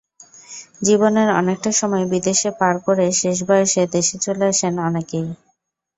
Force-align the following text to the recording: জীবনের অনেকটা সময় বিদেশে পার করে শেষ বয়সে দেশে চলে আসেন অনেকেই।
জীবনের 0.81 1.29
অনেকটা 1.39 1.71
সময় 1.79 2.05
বিদেশে 2.13 2.49
পার 2.59 2.75
করে 2.85 3.05
শেষ 3.21 3.37
বয়সে 3.47 3.83
দেশে 3.95 4.15
চলে 4.25 4.45
আসেন 4.51 4.73
অনেকেই। 4.81 5.27